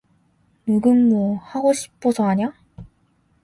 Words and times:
누군 0.65 1.09
뭐, 1.09 1.37
하고 1.37 1.73
싶어서 1.73 2.25
하냐? 2.27 2.53